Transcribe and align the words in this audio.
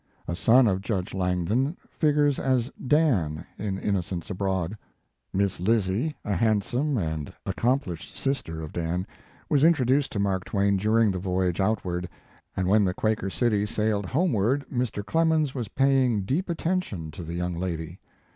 A 0.27 0.35
son 0.35 0.65
of 0.65 0.81
Judge 0.81 1.13
Langdon 1.13 1.77
figures 1.91 2.39
as 2.39 2.71
"Dan" 2.87 3.45
in 3.59 3.77
"Innocents 3.77 4.31
Abroad." 4.31 4.75
Miss 5.31 5.59
Lizzie, 5.59 6.15
a 6.25 6.33
handsome 6.35 6.97
and 6.97 7.31
accomplished 7.45 8.17
sister 8.17 8.63
of 8.63 8.73
Dan, 8.73 9.05
was 9.47 9.63
introduced 9.63 10.11
to 10.13 10.19
Mark 10.19 10.43
Twain 10.43 10.77
during 10.77 11.11
the 11.11 11.19
voyage 11.19 11.61
outward, 11.61 12.09
and 12.57 12.67
when 12.67 12.83
the 12.83 12.95
Quaker 12.95 13.29
City 13.29 13.63
sailed 13.63 14.07
homeward 14.07 14.65
Mr. 14.73 15.05
Clemens 15.05 15.53
was 15.53 15.67
paying 15.67 16.23
deep 16.23 16.49
attention 16.49 17.11
to 17.11 17.21
the 17.21 17.35
young 17.35 17.53
lady. 17.53 17.99